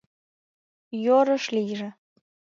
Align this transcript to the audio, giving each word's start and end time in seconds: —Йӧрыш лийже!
—Йӧрыш 1.03 1.45
лийже! 1.55 1.89